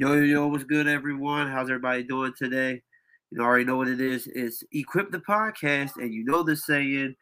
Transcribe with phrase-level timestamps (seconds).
[0.00, 1.46] Yo, yo, yo, what's good, everyone?
[1.46, 2.80] How's everybody doing today?
[3.30, 4.26] You already know what it is.
[4.34, 7.14] It's Equip the Podcast, and you know the saying,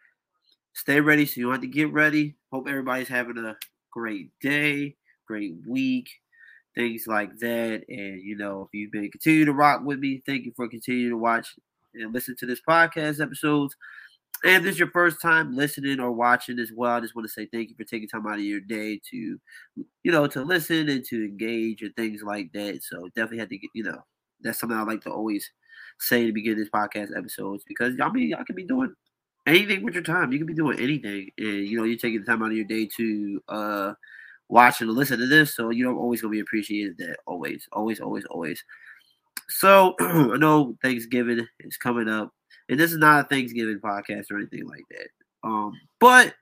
[0.75, 2.37] stay ready so you don't have to get ready.
[2.53, 3.57] Hope everybody's having a
[3.91, 4.95] great day,
[5.27, 6.09] great week,
[6.77, 7.83] things like that.
[7.89, 11.11] And, you know, if you've been continue to rock with me, thank you for continuing
[11.11, 11.57] to watch
[11.95, 13.75] and listen to this podcast episodes.
[14.45, 17.27] And if this is your first time listening or watching as well, I just want
[17.27, 20.43] to say thank you for taking time out of your day to, you know, to
[20.43, 22.81] listen and to engage and things like that.
[22.83, 23.99] So definitely had to get, you know,
[24.41, 25.51] that's something I like to always
[26.01, 28.95] say to begin this podcast episodes because I mean, y'all can be doing
[29.47, 30.33] anything with your time.
[30.33, 32.65] You can be doing anything, and you know, you're taking the time out of your
[32.67, 33.93] day to uh
[34.49, 35.57] watch and listen to this.
[35.57, 36.99] So you know, always gonna be appreciated.
[36.99, 38.63] That always, always, always, always.
[39.49, 42.33] So I know Thanksgiving is coming up.
[42.69, 45.09] And this is not a Thanksgiving podcast or anything like that.
[45.43, 46.35] Um, but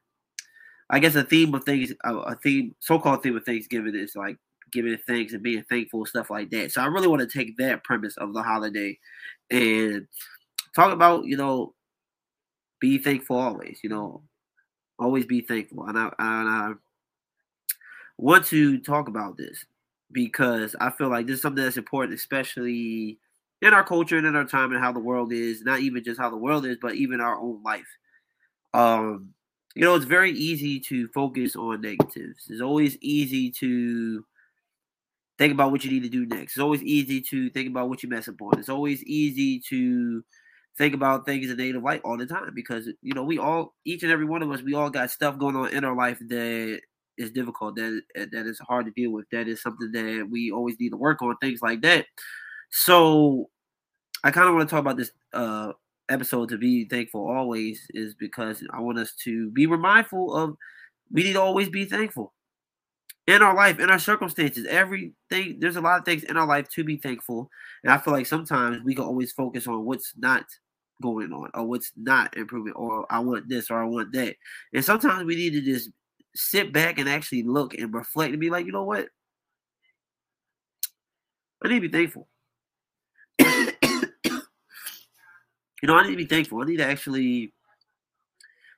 [0.91, 4.37] I guess a theme of things, a theme, so-called theme of Thanksgiving is like
[4.73, 6.73] giving thanks and being thankful, stuff like that.
[6.73, 8.99] So I really want to take that premise of the holiday
[9.51, 10.07] and
[10.75, 11.75] talk about, you know,
[12.81, 13.81] be thankful always.
[13.83, 14.23] You know,
[14.99, 15.87] always be thankful.
[15.87, 16.73] And I, and I
[18.19, 19.65] want to talk about this
[20.13, 23.19] because I feel like this is something that's important, especially
[23.62, 26.21] in our culture and in our time and how the world is, not even just
[26.21, 27.87] how the world is, but even our own life.
[28.75, 29.31] Um,
[29.75, 32.47] you know, it's very easy to focus on negatives.
[32.49, 34.25] It's always easy to
[35.39, 36.53] think about what you need to do next.
[36.53, 38.59] It's always easy to think about what you mess up on.
[38.59, 40.25] It's always easy to
[40.78, 44.03] think about things in negative light all the time because you know we all, each
[44.03, 46.81] and every one of us, we all got stuff going on in our life that
[47.19, 50.78] is difficult, that that is hard to deal with, that is something that we always
[50.78, 52.06] need to work on, things like that.
[52.71, 53.50] So
[54.25, 55.72] I kind of want to talk about this uh,
[56.09, 60.56] episode to be thankful always is because I want us to be mindful of
[61.12, 62.32] we need to always be thankful
[63.26, 65.59] in our life, in our circumstances, everything.
[65.59, 67.50] There's a lot of things in our life to be thankful,
[67.82, 70.44] and I feel like sometimes we can always focus on what's not
[71.03, 74.37] going on or what's not improving, or I want this or I want that,
[74.72, 75.91] and sometimes we need to just
[76.34, 79.09] sit back and actually look and reflect and be like, you know what,
[81.65, 82.28] I need to be thankful.
[83.45, 84.43] you
[85.85, 86.61] know, I need to be thankful.
[86.61, 87.53] I need to actually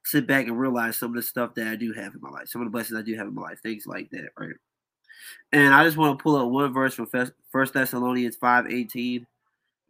[0.05, 2.49] sit back and realize some of the stuff that I do have in my life,
[2.49, 4.55] some of the blessings I do have in my life, things like that, right?
[5.53, 7.09] And I just want to pull up one verse from
[7.51, 9.27] First Thessalonians 5 18.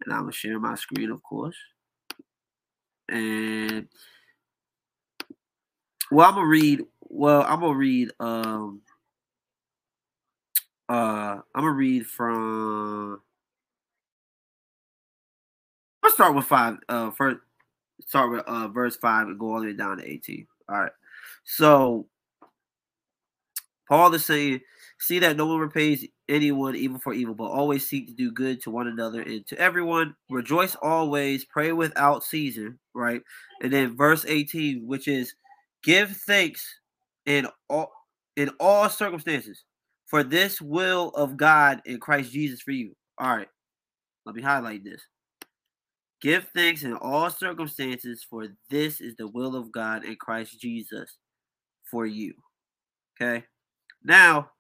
[0.05, 1.57] And I'm to share my screen, of course.
[3.09, 3.89] And
[6.11, 6.85] well, I'm gonna read.
[7.01, 8.11] Well, I'm gonna read.
[8.21, 8.83] Um,
[10.89, 13.21] uh, I'm gonna read from
[16.09, 16.79] Start with five.
[16.89, 17.39] Uh, first,
[18.01, 20.47] start with uh verse five and go all the way down to eighteen.
[20.69, 20.93] All right.
[21.45, 22.07] So
[23.89, 24.61] Paul is saying,
[24.99, 28.61] "See that no one repays anyone evil for evil, but always seek to do good
[28.63, 30.17] to one another and to everyone.
[30.29, 31.45] Rejoice always.
[31.45, 33.23] Pray without season." Right.
[33.63, 35.35] And then verse eighteen, which is,
[35.85, 36.81] "Give thanks
[37.27, 37.93] in all
[38.37, 39.63] in all circumstances."
[40.07, 42.97] For this will of God in Christ Jesus for you.
[43.19, 43.49] All right.
[44.25, 45.03] Let me highlight this.
[46.21, 51.19] Give thanks in all circumstances, for this is the will of God in Christ Jesus
[51.89, 52.35] for you.
[53.21, 53.45] Okay.
[54.05, 54.51] Now,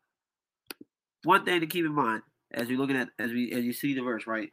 [1.24, 2.22] one thing to keep in mind
[2.52, 4.50] as we looking at as we as you see the verse, right?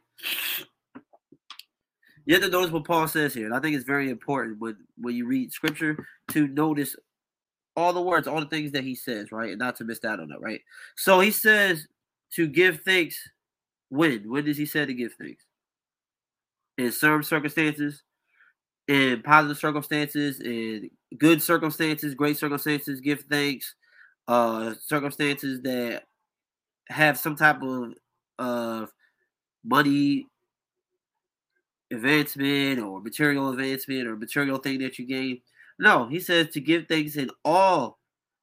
[2.24, 4.76] You have to notice what Paul says here, and I think it's very important when
[4.98, 6.96] when you read scripture to notice
[7.76, 10.18] all the words, all the things that he says, right, and not to miss out
[10.18, 10.60] on that, right?
[10.96, 11.86] So he says
[12.32, 13.16] to give thanks.
[13.90, 14.28] When?
[14.28, 15.45] When does he say to give thanks?
[16.78, 18.02] In certain circumstances,
[18.88, 23.74] in positive circumstances, in good circumstances, great circumstances, give thanks.
[24.28, 26.02] Uh, circumstances that
[26.88, 27.94] have some type of
[28.38, 28.92] of
[29.64, 30.26] money
[31.92, 35.40] advancement or material advancement or material thing that you gain.
[35.78, 37.98] No, he says to give thanks in all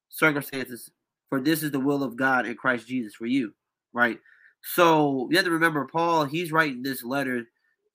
[0.08, 0.90] circumstances,
[1.28, 3.52] for this is the will of God in Christ Jesus for you,
[3.92, 4.18] right?
[4.62, 7.44] So you have to remember, Paul, he's writing this letter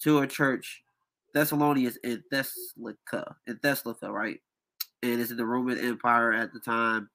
[0.04, 0.84] to a church,
[1.34, 4.40] Thessalonians in Thessalica, in Thessalica, right?
[5.04, 7.10] And it's in the Roman Empire at the time.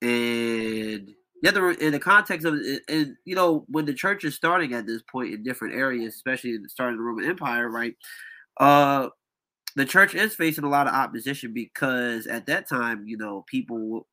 [0.00, 1.12] And
[1.42, 2.54] yeah, the, in the context of
[2.88, 6.54] and you know, when the church is starting at this point in different areas, especially
[6.54, 7.94] in the start of the Roman Empire, right?
[8.58, 9.08] Uh
[9.74, 14.06] the church is facing a lot of opposition because at that time, you know, people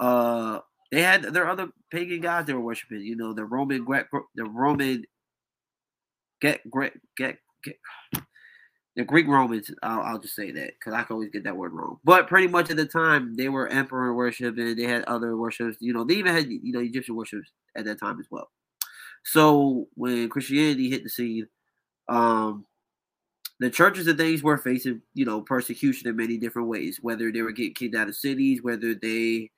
[0.00, 0.60] uh
[0.92, 3.84] they had their other pagan gods they were worshiping, you know, the Roman
[4.34, 5.04] the Roman
[6.40, 7.76] get get get, get
[8.98, 9.70] the Greek Romans.
[9.82, 11.98] I'll, I'll just say that because I can always get that word wrong.
[12.02, 15.76] But pretty much at the time, they were emperor worship and they had other worships.
[15.80, 18.50] You know, they even had you know Egyptian worships at that time as well.
[19.24, 21.46] So when Christianity hit the scene,
[22.08, 22.66] um,
[23.60, 26.98] the churches and things were facing, you know, persecution in many different ways.
[27.00, 29.50] Whether they were getting kicked out of cities, whether they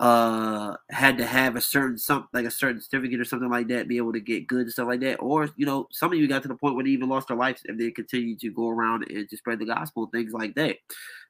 [0.00, 3.88] uh had to have a certain something like a certain certificate or something like that,
[3.88, 5.16] be able to get good and stuff like that.
[5.18, 7.36] Or you know, some of you got to the point where they even lost their
[7.36, 10.76] lives and they continued to go around and to spread the gospel, things like that.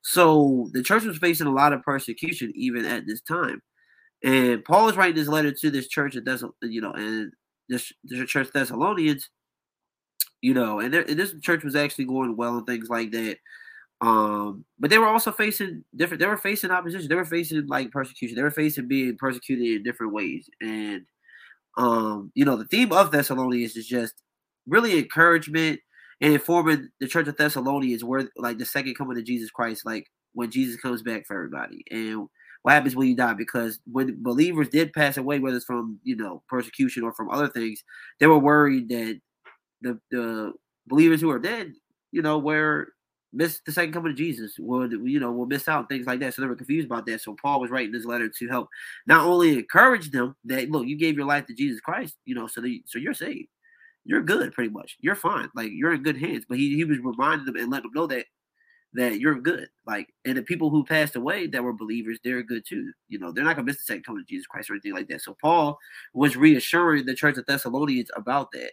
[0.02, 3.62] So the church was facing a lot of persecution even at this time.
[4.24, 7.32] And Paul is writing this letter to this church at Thess- you know, and
[7.68, 9.30] this, this church Thessalonians,
[10.42, 13.38] you know, and, and this church was actually going well and things like that.
[14.00, 16.20] Um, but they were also facing different.
[16.20, 17.08] They were facing opposition.
[17.08, 18.36] They were facing like persecution.
[18.36, 20.48] They were facing being persecuted in different ways.
[20.60, 21.02] And
[21.76, 24.14] um, you know, the theme of Thessalonians is just
[24.66, 25.80] really encouragement
[26.20, 30.06] and informing the Church of Thessalonians where like the second coming of Jesus Christ, like
[30.32, 32.26] when Jesus comes back for everybody, and
[32.62, 33.34] what happens when you die.
[33.34, 37.48] Because when believers did pass away, whether it's from you know persecution or from other
[37.48, 37.82] things,
[38.18, 39.20] they were worried that
[39.82, 40.52] the the
[40.86, 41.72] believers who are dead,
[42.12, 42.88] you know, were
[43.32, 46.34] miss the second coming of Jesus, would you know will miss out things like that.
[46.34, 47.20] So they were confused about that.
[47.20, 48.68] So Paul was writing this letter to help
[49.06, 52.46] not only encourage them that look, you gave your life to Jesus Christ, you know,
[52.46, 53.48] so they, so you're saved,
[54.04, 56.44] you're good, pretty much, you're fine, like you're in good hands.
[56.48, 58.26] But he he was reminding them and letting them know that
[58.94, 62.64] that you're good, like, and the people who passed away that were believers, they're good
[62.66, 62.90] too.
[63.08, 65.08] You know, they're not gonna miss the second coming of Jesus Christ or anything like
[65.08, 65.22] that.
[65.22, 65.78] So Paul
[66.12, 68.72] was reassuring the church of Thessalonians about that.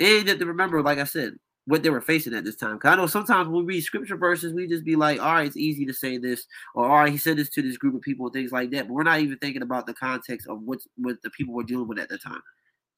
[0.00, 1.34] And that to remember, like I said,
[1.66, 2.78] what they were facing at this time.
[2.78, 5.46] Cause I know sometimes when we read scripture verses, we just be like, all right,
[5.46, 8.02] it's easy to say this, or all right, he said this to this group of
[8.02, 8.86] people things like that.
[8.86, 11.88] But we're not even thinking about the context of what what the people were dealing
[11.88, 12.42] with at the time.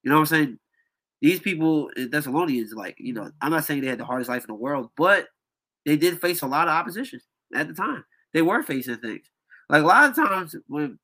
[0.02, 0.58] You know what I'm saying?
[1.22, 4.48] These people Thessalonians, like, you know, I'm not saying they had the hardest life in
[4.48, 5.28] the world, but
[5.84, 7.20] they did face a lot of opposition
[7.54, 8.04] at the time.
[8.34, 9.26] They were facing things.
[9.68, 10.98] Like a lot of times when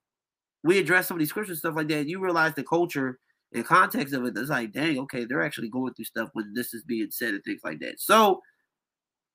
[0.65, 3.19] we address some of these scripture stuff like that, you realize the culture
[3.53, 6.75] in context of it, it's like, dang, okay, they're actually going through stuff when this
[6.75, 8.01] is being said and things like that.
[8.01, 8.41] So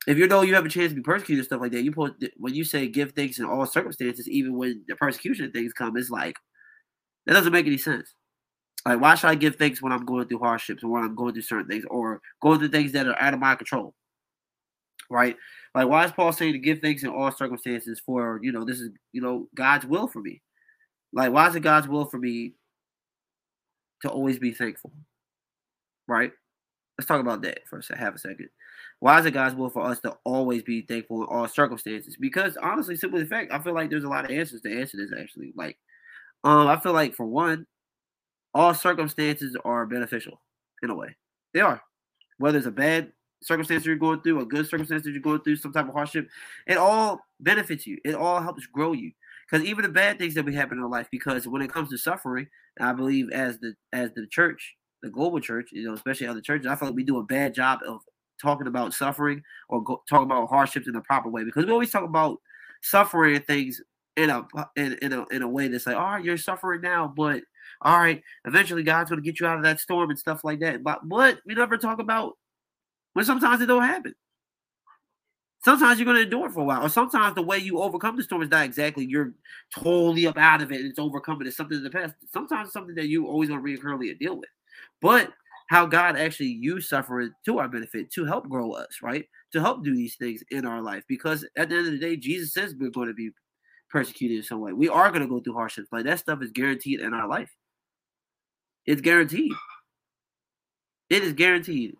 [0.08, 1.92] if you know you have a chance to be persecuted and stuff like that, you
[1.92, 5.98] put when you say give thanks in all circumstances, even when the persecution things come,
[5.98, 6.36] it's like
[7.26, 8.14] that doesn't make any sense.
[8.86, 11.34] Like, why should I give thanks when I'm going through hardships or when I'm going
[11.34, 13.94] through certain things or going through things that are out of my control?
[15.10, 15.36] Right?
[15.76, 18.80] Like, why is Paul saying to give thanks in all circumstances for, you know, this
[18.80, 20.42] is, you know, God's will for me?
[21.12, 22.54] Like, why is it God's will for me
[24.02, 24.92] to always be thankful.
[26.08, 26.32] Right?
[26.98, 28.50] Let's talk about that for a half a second.
[29.00, 32.18] Why is it God's will for us to always be thankful in all circumstances?
[32.20, 34.98] Because honestly, simply the fact, I feel like there's a lot of answers to answer
[34.98, 35.54] this actually.
[35.56, 35.78] Like,
[36.44, 37.68] um, I feel like for one,
[38.54, 40.42] all circumstances are beneficial
[40.82, 41.16] in a way.
[41.54, 41.82] They are.
[42.40, 43.12] Whether it's a bad
[43.44, 46.28] circumstance you're going through, a good circumstance that you're going through, some type of hardship,
[46.66, 48.00] it all benefits you.
[48.04, 49.12] It all helps grow you.
[49.50, 51.90] Because even the bad things that we happen in our life, because when it comes
[51.90, 52.48] to suffering,
[52.80, 56.68] I believe as the as the church, the global church, you know, especially other churches,
[56.68, 58.02] I feel like we do a bad job of
[58.42, 61.92] talking about suffering or go, talking about hardships in the proper way because we always
[61.92, 62.38] talk about
[62.82, 63.82] suffering and things
[64.18, 67.12] in a in, in a in a way that's like, all right, you're suffering now,
[67.16, 67.42] but
[67.82, 70.84] all right, eventually God's gonna get you out of that storm and stuff like that.
[70.84, 72.34] But but we never talk about
[73.14, 74.14] when sometimes it don't happen.
[75.68, 78.16] Sometimes you're going to endure it for a while, or sometimes the way you overcome
[78.16, 79.34] the storm is not exactly you're
[79.76, 81.46] totally up out of it and it's overcoming.
[81.46, 82.16] It's something in the past.
[82.32, 84.48] Sometimes it's something that you always going to reoccurrently deal with.
[85.02, 85.34] But
[85.68, 89.26] how God actually used suffering to our benefit to help grow us, right?
[89.52, 91.04] To help do these things in our life.
[91.06, 93.32] Because at the end of the day, Jesus says we're going to be
[93.90, 94.72] persecuted in some way.
[94.72, 95.90] We are going to go through hardships.
[95.92, 97.54] Like that stuff is guaranteed in our life.
[98.86, 99.52] It's guaranteed.
[101.10, 101.98] It is guaranteed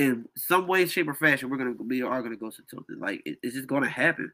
[0.00, 2.98] in some way, shape, or fashion, we're gonna we are gonna go to something.
[2.98, 4.32] Like it, it's just gonna happen,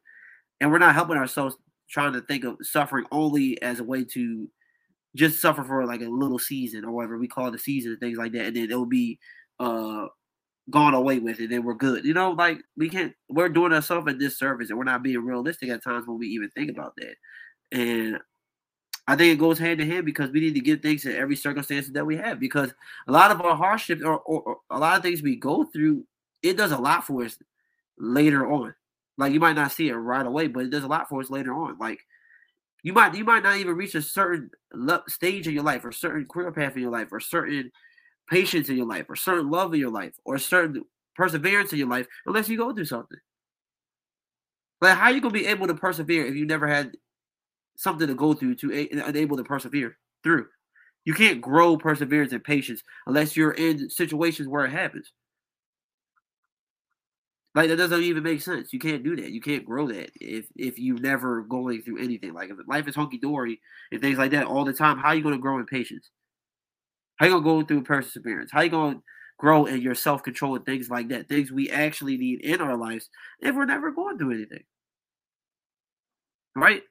[0.61, 1.57] and we're not helping ourselves
[1.91, 4.49] trying to think of suffering only as a way to
[5.17, 8.17] just suffer for like a little season or whatever we call the season and things
[8.17, 9.19] like that, and then it'll be
[9.59, 10.07] uh
[10.71, 12.05] gone away with it, and we're good.
[12.05, 13.13] You know, like we can't.
[13.29, 16.51] We're doing ourselves a disservice, and we're not being realistic at times when we even
[16.51, 17.17] think about that.
[17.77, 18.21] And
[19.09, 21.37] I think it goes hand in hand because we need to give things in every
[21.37, 22.41] circumstance that we have.
[22.41, 22.75] Because
[23.07, 26.05] a lot of our hardships or, or, or, a lot of things we go through,
[26.43, 27.39] it does a lot for us
[27.99, 28.75] later on.
[29.17, 31.31] Like you might not see it right away, but it does a lot for us
[31.31, 31.79] later on.
[31.79, 32.01] Like
[32.83, 34.51] you might you might not even reach a certain
[35.09, 37.71] stage in your life, or certain career path in your life, or certain
[38.29, 40.85] patience in your life, or certain love in your life, or certain
[41.15, 43.19] perseverance in your life, unless you go through something.
[44.81, 46.93] Like how you gonna be able to persevere if you never had
[47.77, 50.47] something to go through to a- able to persevere through.
[51.05, 55.13] You can't grow perseverance and patience unless you're in situations where it happens.
[57.55, 58.73] Like that doesn't even make sense.
[58.73, 59.31] You can't do that.
[59.31, 62.35] You can't grow that if if you never going through anything.
[62.35, 65.15] Like if life is hunky dory and things like that all the time, how are
[65.15, 66.11] you going to grow in patience?
[67.17, 68.51] How you gonna go through perseverance?
[68.53, 69.03] How you gonna
[69.39, 71.29] grow in your self control and things like that?
[71.29, 73.09] Things we actually need in our lives
[73.41, 74.65] if we're never going through anything,
[76.55, 76.83] right?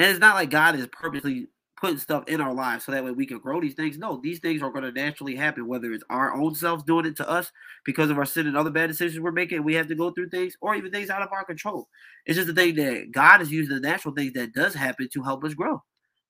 [0.00, 3.10] And it's not like God is purposely putting stuff in our lives so that way
[3.10, 3.98] we can grow these things.
[3.98, 7.16] No, these things are going to naturally happen, whether it's our own selves doing it
[7.16, 7.52] to us
[7.84, 9.62] because of our sin and other bad decisions we're making.
[9.62, 11.86] We have to go through things, or even things out of our control.
[12.24, 15.22] It's just the thing that God is using the natural things that does happen to
[15.22, 15.82] help us grow,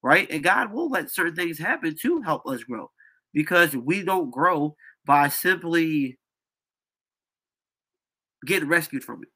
[0.03, 0.29] right?
[0.29, 2.91] And God will let certain things happen to help us grow
[3.33, 4.75] because we don't grow
[5.07, 6.19] by simply
[8.45, 9.29] getting rescued from it.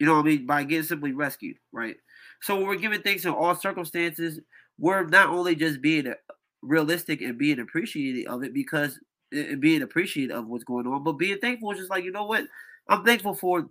[0.00, 0.46] You know what I mean?
[0.46, 1.96] By getting simply rescued, right?
[2.42, 4.40] So when we're giving things in all circumstances,
[4.78, 6.12] we're not only just being
[6.62, 8.98] realistic and being appreciative of it because
[9.32, 12.26] and being appreciative of what's going on, but being thankful is just like, you know
[12.26, 12.46] what?
[12.88, 13.68] I'm thankful for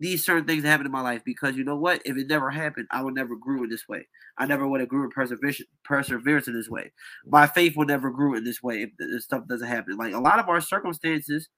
[0.00, 2.02] these certain things that happen in my life because you know what?
[2.04, 4.08] If it never happened, I would never grew in this way.
[4.38, 6.92] I never would have grew in perseverance, perseverance in this way.
[7.26, 9.96] My faith would never grew in this way if this stuff doesn't happen.
[9.96, 11.48] Like a lot of our circumstances,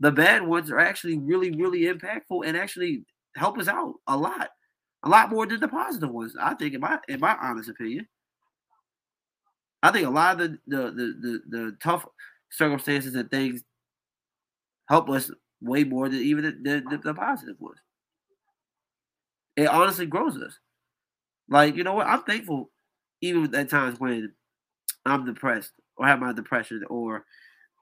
[0.00, 3.04] the bad ones are actually really, really impactful and actually
[3.36, 4.50] help us out a lot
[5.04, 6.34] a lot more than the positive ones.
[6.40, 8.06] I think, in my in my honest opinion,
[9.82, 12.06] I think a lot of the the the the, the tough
[12.50, 13.62] circumstances and things
[14.88, 17.78] help us way more than even the, the, the positive ones.
[19.56, 20.58] It honestly grows us.
[21.48, 22.06] Like you know what?
[22.06, 22.70] I'm thankful,
[23.20, 24.32] even at times when
[25.04, 27.24] I'm depressed or have my depression or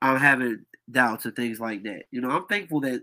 [0.00, 2.04] I'm having doubts or things like that.
[2.10, 3.02] You know, I'm thankful that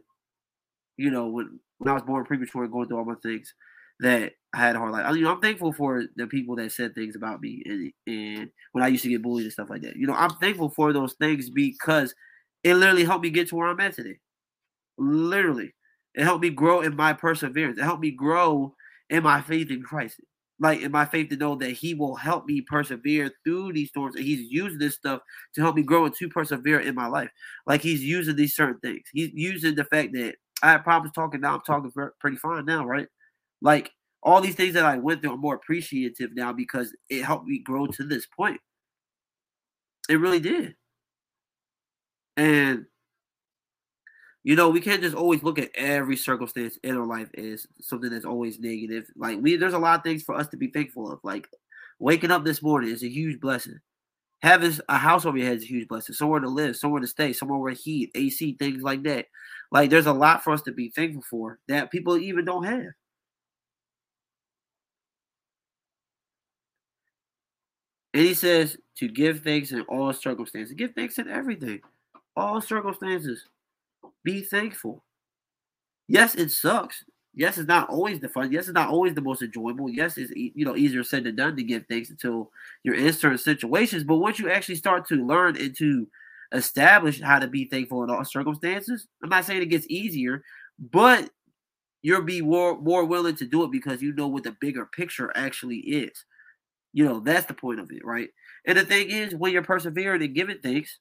[0.97, 3.53] you know when when I was born premature going through all my things
[3.99, 5.05] that I had a hard life.
[5.05, 8.49] I, you know, I'm thankful for the people that said things about me and, and
[8.71, 9.95] when I used to get bullied and stuff like that.
[9.95, 12.13] You know, I'm thankful for those things because
[12.63, 14.19] it literally helped me get to where I'm at today.
[14.97, 15.73] Literally.
[16.15, 17.77] It helped me grow in my perseverance.
[17.77, 18.73] It helped me grow
[19.09, 20.19] in my faith in Christ.
[20.59, 24.15] Like in my faith to know that He will help me persevere through these storms.
[24.15, 25.21] And He's using this stuff
[25.53, 27.29] to help me grow and to persevere in my life.
[27.67, 29.03] Like He's using these certain things.
[29.13, 31.55] He's using the fact that I had problems talking now.
[31.55, 33.07] I'm talking pretty fine now, right?
[33.61, 33.91] Like
[34.23, 37.59] all these things that I went through, I'm more appreciative now because it helped me
[37.59, 38.59] grow to this point.
[40.09, 40.75] It really did.
[42.35, 42.85] And
[44.43, 48.09] you know, we can't just always look at every circumstance in our life as something
[48.09, 49.05] that's always negative.
[49.17, 51.19] Like we there's a lot of things for us to be thankful of.
[51.23, 51.49] Like
[51.99, 53.79] waking up this morning is a huge blessing.
[54.41, 56.15] Having a house over your head is a huge blessing.
[56.15, 59.25] Somewhere to live, somewhere to stay, somewhere where heat, AC, things like that.
[59.71, 62.93] Like there's a lot for us to be thankful for that people even don't have.
[68.13, 70.73] And he says to give thanks in all circumstances.
[70.73, 71.81] Give thanks in everything,
[72.35, 73.45] all circumstances.
[74.23, 75.03] Be thankful.
[76.07, 77.03] Yes, it sucks.
[77.35, 78.51] Yes, it's not always the fun.
[78.51, 79.89] Yes, it's not always the most enjoyable.
[79.89, 82.51] Yes, it's you know easier said than done to give thanks until
[82.83, 84.03] you're in certain situations.
[84.03, 86.07] But once you actually start to learn and to
[86.51, 90.43] establish how to be thankful in all circumstances, I'm not saying it gets easier,
[90.79, 91.29] but
[92.01, 95.31] you'll be more more willing to do it because you know what the bigger picture
[95.35, 96.25] actually is.
[96.93, 98.29] You know, that's the point of it, right?
[98.65, 100.99] And the thing is, when you're persevering and giving things,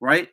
[0.00, 0.28] right?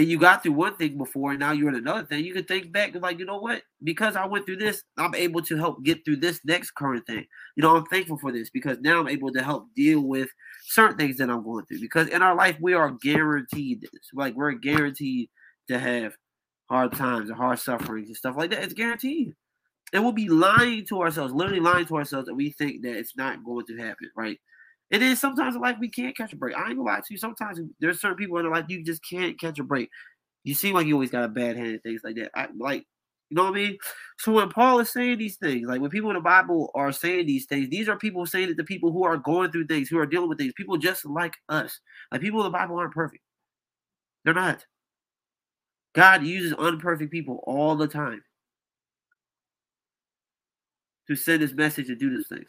[0.00, 2.44] And you got through one thing before, and now you're in another thing, you can
[2.44, 3.60] think back and like, you know what?
[3.84, 7.26] Because I went through this, I'm able to help get through this next current thing.
[7.54, 10.30] You know, I'm thankful for this because now I'm able to help deal with
[10.64, 11.80] certain things that I'm going through.
[11.80, 14.08] Because in our life, we are guaranteed this.
[14.14, 15.28] Like we're guaranteed
[15.68, 16.14] to have
[16.70, 18.64] hard times and hard sufferings and stuff like that.
[18.64, 19.34] It's guaranteed
[19.92, 23.16] and we'll be lying to ourselves, literally lying to ourselves, that we think that it's
[23.16, 24.38] not going to happen, right?
[24.90, 26.56] And then sometimes in life we can't catch a break.
[26.56, 27.16] I ain't gonna lie to you.
[27.16, 29.88] Sometimes there's certain people in the life you just can't catch a break.
[30.42, 32.30] You seem like you always got a bad hand and things like that.
[32.34, 32.84] I like,
[33.28, 33.78] you know what I mean?
[34.18, 37.26] So when Paul is saying these things, like when people in the Bible are saying
[37.26, 39.98] these things, these are people saying it to people who are going through things, who
[39.98, 41.78] are dealing with things, people just like us.
[42.10, 43.22] Like people in the Bible aren't perfect.
[44.24, 44.64] They're not.
[45.94, 48.22] God uses unperfect people all the time
[51.08, 52.48] to send his message and do these things.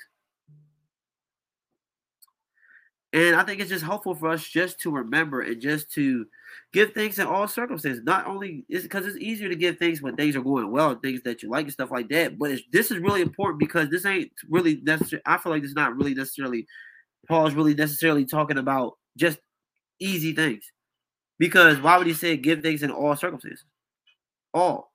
[3.13, 6.25] And I think it's just helpful for us just to remember and just to
[6.71, 8.03] give things in all circumstances.
[8.05, 11.01] Not only is because it's easier to give things when things are going well and
[11.01, 12.37] things that you like and stuff like that.
[12.39, 15.21] But this is really important because this ain't really necessary.
[15.25, 16.65] I feel like it's not really necessarily
[17.27, 19.39] Paul's really necessarily talking about just
[19.99, 20.63] easy things.
[21.37, 23.65] Because why would he say give things in all circumstances?
[24.53, 24.91] All.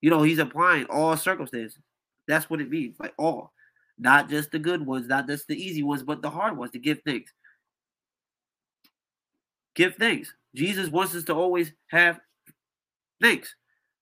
[0.00, 1.78] You know, he's applying all circumstances.
[2.26, 2.96] That's what it means.
[2.98, 3.52] Like all.
[3.98, 6.78] Not just the good ones, not just the easy ones, but the hard ones to
[6.78, 7.32] give thanks.
[9.74, 10.32] Give thanks.
[10.54, 12.20] Jesus wants us to always have
[13.20, 13.54] thanks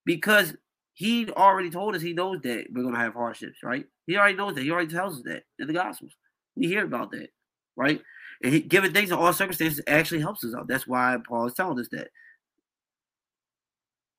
[0.05, 0.55] because
[0.93, 3.85] he already told us he knows that we're going to have hardships, right?
[4.05, 4.63] He already knows that.
[4.63, 6.13] He already tells us that in the Gospels.
[6.55, 7.29] We hear about that,
[7.75, 8.01] right?
[8.43, 10.67] And he, giving things in all circumstances actually helps us out.
[10.67, 12.09] That's why Paul is telling us that.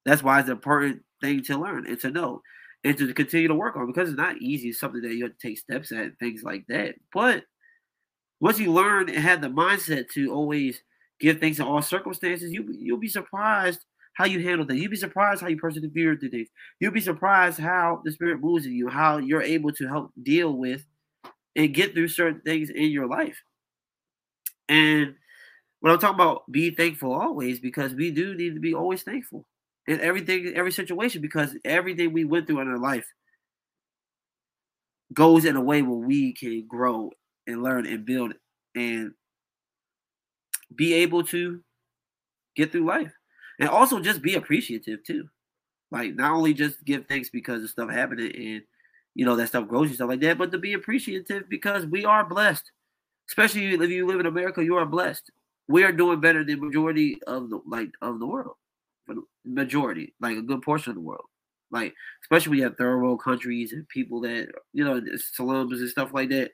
[0.05, 2.43] That's why it's an important thing to learn and to know
[2.85, 4.69] and to continue to work on because it's not easy.
[4.69, 6.95] It's something that you have to take steps at, things like that.
[7.13, 7.45] But
[8.41, 10.81] once you learn and have the mindset to always
[11.21, 14.81] give things in all circumstances, you you'll be surprised how you handle things.
[14.81, 16.49] You'll be surprised how you persevere through things.
[16.81, 20.53] You'll be surprised how the spirit moves in you, how you're able to help deal
[20.53, 20.85] with
[21.57, 23.43] and get through certain things in your life.
[24.69, 25.15] And
[25.81, 29.47] when I'm talking about be thankful always, because we do need to be always thankful
[29.89, 33.07] in everything, every situation, because everything we went through in our life
[35.15, 37.11] goes in a way where we can grow
[37.47, 38.35] and learn and build
[38.77, 39.13] and
[40.77, 41.61] be able to
[42.55, 43.11] get through life.
[43.59, 45.29] And also just be appreciative too.
[45.91, 48.63] Like not only just give thanks because of stuff happening and
[49.15, 52.05] you know that stuff grows and stuff like that, but to be appreciative because we
[52.05, 52.71] are blessed.
[53.31, 55.31] Especially if you live in America, you are blessed.
[55.67, 58.57] We are doing better than majority of the like of the world.
[59.45, 61.25] Majority, like a good portion of the world.
[61.71, 66.13] Like, especially you have third world countries and people that, you know, slums and stuff
[66.13, 66.53] like that.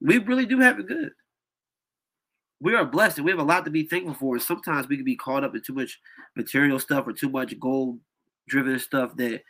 [0.00, 1.10] We really do have it good
[2.64, 4.38] we are blessed and we have a lot to be thankful for.
[4.38, 6.00] Sometimes we can be caught up in too much
[6.34, 7.98] material stuff or too much goal
[8.48, 9.42] driven stuff that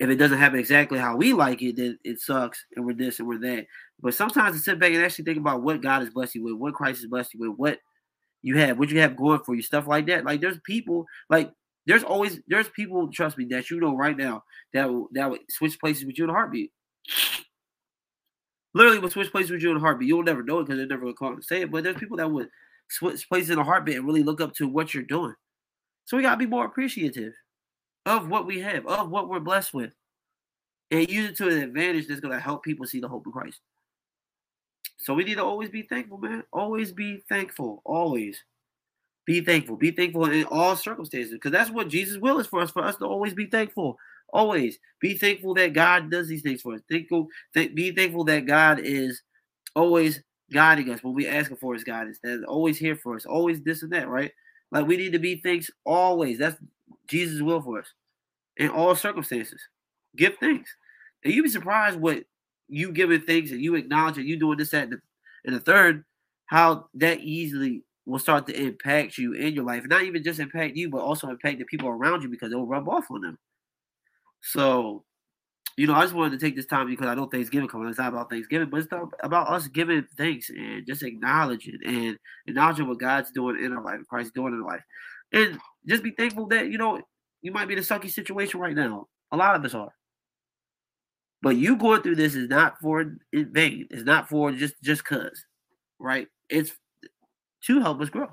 [0.00, 3.18] if it doesn't happen exactly how we like it, then it sucks and we're this
[3.18, 3.66] and we're that.
[4.00, 6.54] But sometimes to sit back and actually think about what God has blessed you with,
[6.54, 7.78] what Christ has blessed you with, what
[8.42, 10.24] you have, what you have going for you, stuff like that.
[10.24, 11.52] Like there's people like
[11.86, 15.40] there's always there's people, trust me, that you know right now that will that would
[15.48, 16.70] switch places with you in a heartbeat.
[18.74, 20.08] Literally would switch places with you in a heartbeat.
[20.08, 21.70] You'll never know it because they're never gonna call and say it.
[21.70, 22.48] But there's people that would
[22.90, 25.34] switch places in a heartbeat and really look up to what you're doing.
[26.04, 27.32] So we gotta be more appreciative
[28.04, 29.92] of what we have, of what we're blessed with,
[30.90, 33.60] and use it to an advantage that's gonna help people see the hope of Christ.
[34.98, 36.42] So we need to always be thankful, man.
[36.52, 37.82] Always be thankful.
[37.84, 38.42] Always
[39.24, 39.76] be thankful.
[39.76, 42.70] Be thankful in all circumstances, because that's what Jesus' will is for us.
[42.70, 43.96] For us to always be thankful.
[44.32, 46.80] Always be thankful that God does these things for us.
[46.90, 49.22] Thankful, th- be thankful that God is
[49.74, 50.20] always
[50.52, 52.18] guiding us when we ask for His guidance.
[52.22, 53.24] That's always here for us.
[53.24, 54.32] Always this and that, right?
[54.70, 56.38] Like we need to be things always.
[56.38, 56.56] That's
[57.06, 57.86] Jesus' will for us
[58.56, 59.60] in all circumstances.
[60.16, 60.74] Give thanks,
[61.24, 62.24] and you'd be surprised what
[62.68, 64.26] you giving things and you acknowledge it.
[64.26, 65.00] You doing this, that, and the,
[65.44, 66.04] and the third,
[66.46, 69.84] how that easily will start to impact you in your life.
[69.86, 72.66] Not even just impact you, but also impact the people around you because it will
[72.66, 73.38] rub off on them.
[74.40, 75.04] So,
[75.76, 77.88] you know, I just wanted to take this time because I know Thanksgiving coming.
[77.88, 78.88] It's not about Thanksgiving, but it's
[79.22, 84.00] about us giving thanks and just acknowledging and acknowledging what God's doing in our life,
[84.08, 84.82] Christ's doing in our life.
[85.32, 87.00] And just be thankful that, you know,
[87.42, 89.06] you might be in a sucky situation right now.
[89.30, 89.92] A lot of us are.
[91.40, 93.86] But you going through this is not for in vain.
[93.90, 95.44] It's not for just just cause,
[95.98, 96.28] right?
[96.48, 96.72] It's
[97.66, 98.28] to help us grow.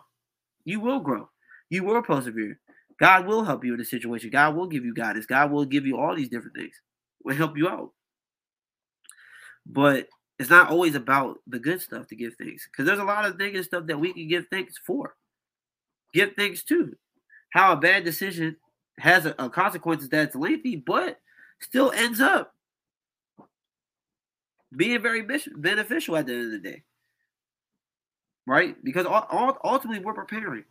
[0.63, 1.29] You will grow.
[1.69, 2.59] You will persevere.
[2.99, 4.29] God will help you in a situation.
[4.29, 5.25] God will give you guidance.
[5.25, 6.75] God will give you all these different things.
[7.23, 7.91] Will help you out.
[9.65, 10.07] But
[10.39, 12.67] it's not always about the good stuff to give thanks.
[12.67, 15.15] Because there's a lot of negative stuff that we can give thanks for.
[16.13, 16.95] Give thanks to.
[17.51, 18.57] How a bad decision
[18.99, 21.19] has a, a consequences that's lengthy, but
[21.59, 22.54] still ends up
[24.75, 25.25] being very
[25.56, 26.84] beneficial at the end of the day.
[28.47, 28.75] Right?
[28.84, 29.06] Because
[29.63, 30.65] ultimately we're preparing.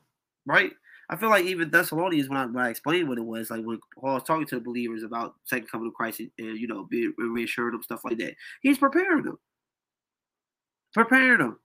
[0.47, 0.73] Right?
[1.11, 3.79] I feel like even Thessalonians, when I, when I explained what it was, like when
[3.99, 6.85] Paul was talking to the believers about second coming of Christ and, and you know,
[6.91, 9.39] being reassuring them, stuff like that, he's preparing them.
[10.95, 11.59] Preparing them.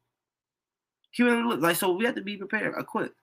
[1.13, 3.15] Keeping them like so we have to be prepared, equipped.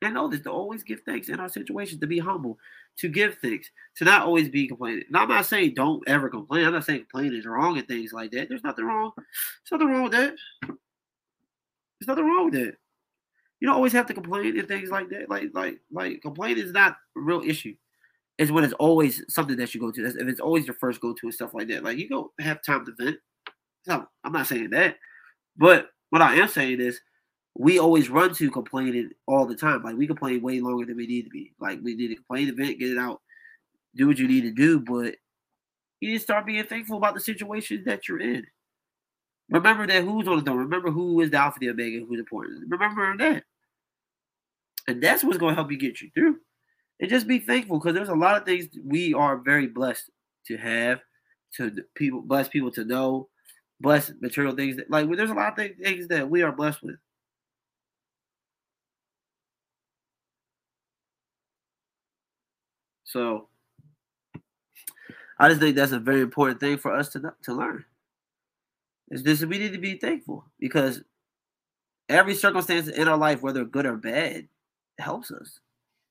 [0.00, 2.56] And know this to always give thanks in our situations, to be humble,
[2.98, 5.04] to give thanks, to not always be complaining.
[5.10, 6.66] Now, I'm not saying don't ever complain.
[6.66, 8.48] I'm not saying complaining is wrong and things like that.
[8.48, 9.10] There's nothing wrong.
[9.16, 10.34] There's nothing wrong with that.
[10.62, 12.74] There's nothing wrong with that.
[13.58, 15.28] You don't always have to complain and things like that.
[15.28, 17.74] Like, like, like complaining is not a real issue.
[18.38, 20.02] It's when it's always something that you go to.
[20.02, 21.82] That's, If it's always your first go to and stuff like that.
[21.82, 23.16] Like you don't have time to vent.
[23.82, 24.96] So I'm not saying that.
[25.56, 27.00] But what I am saying is
[27.58, 29.82] we always run to complaining all the time.
[29.82, 31.52] Like we complain way longer than we need to be.
[31.60, 33.20] Like we need to complain, vent, get it out,
[33.96, 34.78] do what you need to do.
[34.78, 35.16] But
[36.00, 38.46] you need to start being thankful about the situation that you're in.
[39.50, 40.58] Remember that who's on the throne.
[40.58, 42.70] Remember who is the Alpha, the Omega, who's important.
[42.70, 43.42] Remember that.
[44.86, 46.36] And that's what's going to help you get you through.
[47.00, 50.10] And just be thankful because there's a lot of things we are very blessed
[50.46, 51.00] to have,
[51.56, 53.28] to people, bless people to know,
[53.80, 54.76] bless material things.
[54.76, 56.96] That, like there's a lot of things that we are blessed with.
[63.08, 63.48] So
[65.38, 67.84] I just think that's a very important thing for us to to learn.
[69.10, 71.02] Is this we need to be thankful because
[72.08, 74.46] every circumstance in our life, whether good or bad,
[74.98, 75.60] helps us.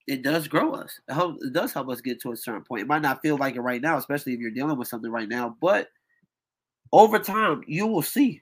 [0.08, 1.00] It does grow us.
[1.08, 2.82] It, help, it does help us get to a certain point.
[2.82, 5.28] It might not feel like it right now, especially if you're dealing with something right
[5.28, 5.90] now, but
[6.94, 8.42] over time, you will see.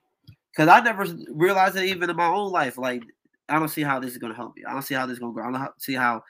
[0.52, 2.78] Because I never realized it even in my own life.
[2.78, 3.04] Like,
[3.50, 4.64] I don't see how this is going to help me.
[4.66, 5.50] I don't see how this is going to grow.
[5.50, 6.24] I don't see how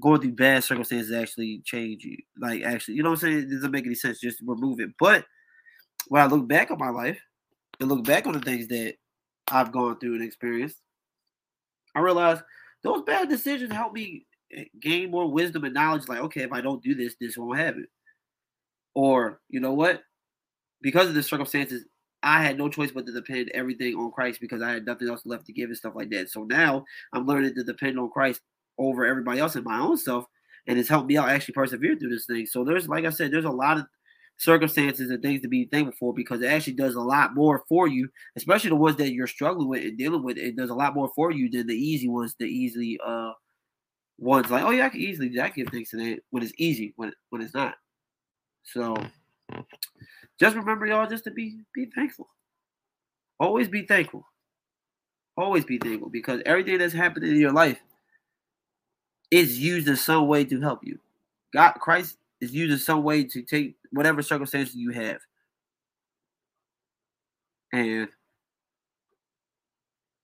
[0.00, 2.16] going through bad circumstances actually change you.
[2.38, 3.38] Like, actually, you know what I'm saying?
[3.38, 4.20] It doesn't make any sense.
[4.20, 4.90] Just remove it.
[4.98, 5.24] But
[6.08, 7.20] when I look back on my life
[7.80, 8.94] and look back on the things that
[9.48, 10.76] I've gone through and experienced,
[11.94, 12.42] I realized
[12.82, 16.08] those bad decisions help me eh, gain more wisdom and knowledge.
[16.08, 17.86] Like, okay, if I don't do this, this won't happen.
[18.94, 20.02] Or, you know what?
[20.80, 21.84] Because of the circumstances,
[22.22, 25.22] I had no choice but to depend everything on Christ because I had nothing else
[25.24, 26.30] left to give and stuff like that.
[26.30, 28.40] So now I'm learning to depend on Christ
[28.78, 30.26] over everybody else and my own self,
[30.66, 32.46] and it's helped me out actually persevere through this thing.
[32.46, 33.86] So there's, like I said, there's a lot of
[34.36, 37.86] circumstances and things to be thankful for because it actually does a lot more for
[37.86, 40.36] you, especially the ones that you're struggling with and dealing with.
[40.36, 43.32] It does a lot more for you than the easy ones, the easily uh
[44.18, 46.92] ones like, oh yeah, I can easily I give things to that when it's easy,
[46.96, 47.74] when when it's not.
[48.64, 48.96] So
[50.40, 52.28] just remember y'all just to be be thankful.
[53.38, 54.24] Always be thankful.
[55.36, 57.80] Always be thankful because everything that's happening in your life
[59.32, 61.00] is used in some way to help you.
[61.54, 65.18] God Christ is used in some way to take whatever circumstances you have.
[67.72, 68.08] And,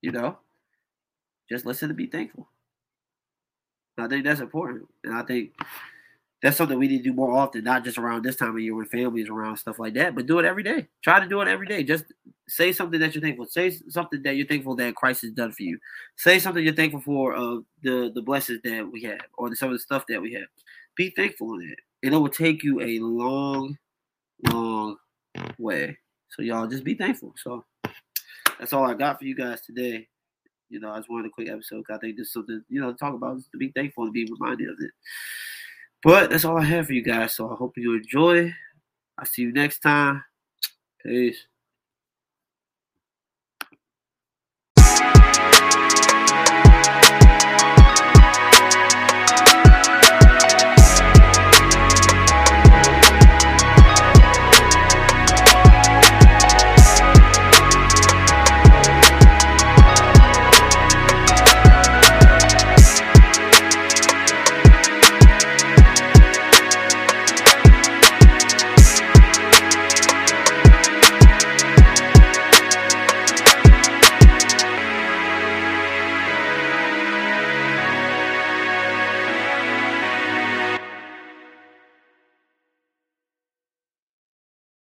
[0.03, 0.37] you know,
[1.51, 2.47] just listen to be thankful.
[3.97, 4.87] I think that's important.
[5.03, 5.53] And I think
[6.43, 8.75] that's something we need to do more often, not just around this time of year
[8.75, 10.87] when families around stuff like that, but do it every day.
[11.03, 11.83] Try to do it every day.
[11.83, 12.05] Just
[12.47, 13.47] say something that you're thankful.
[13.47, 15.79] Say something that you're thankful that Christ has done for you.
[16.17, 19.57] Say something you're thankful for of uh, the the blessings that we have or the,
[19.57, 20.47] some of the stuff that we have.
[20.97, 23.77] Be thankful in it and it will take you a long,
[24.51, 24.97] long
[25.59, 25.97] way.
[26.31, 27.35] So y'all just be thankful.
[27.37, 27.65] So
[28.59, 30.07] that's all I got for you guys today.
[30.71, 31.85] You know, I just wanted a quick episode.
[31.91, 34.31] I think this is something, you know, to talk about to be thankful and be
[34.31, 34.91] reminded of it.
[36.03, 37.35] But that's all I have for you guys.
[37.35, 38.55] So I hope you enjoy.
[39.19, 40.25] I'll see you next time.
[41.03, 41.47] Peace.